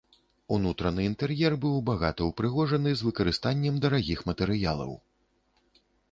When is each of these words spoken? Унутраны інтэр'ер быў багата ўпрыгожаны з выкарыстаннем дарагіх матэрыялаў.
Унутраны 0.55 1.01
інтэр'ер 1.09 1.53
быў 1.65 1.75
багата 1.89 2.21
ўпрыгожаны 2.29 2.93
з 3.01 3.07
выкарыстаннем 3.09 3.75
дарагіх 3.83 4.19
матэрыялаў. 4.31 4.91